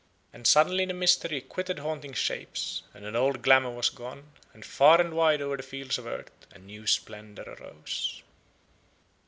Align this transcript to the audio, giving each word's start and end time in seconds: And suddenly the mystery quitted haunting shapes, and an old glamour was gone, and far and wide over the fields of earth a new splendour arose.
And 0.33 0.47
suddenly 0.47 0.85
the 0.85 0.95
mystery 0.95 1.41
quitted 1.41 1.77
haunting 1.77 2.13
shapes, 2.13 2.81
and 2.91 3.05
an 3.05 3.15
old 3.15 3.43
glamour 3.43 3.69
was 3.69 3.91
gone, 3.91 4.31
and 4.51 4.65
far 4.65 4.99
and 4.99 5.13
wide 5.13 5.43
over 5.43 5.57
the 5.57 5.61
fields 5.61 5.99
of 5.99 6.07
earth 6.07 6.31
a 6.49 6.57
new 6.57 6.87
splendour 6.87 7.45
arose. 7.45 8.23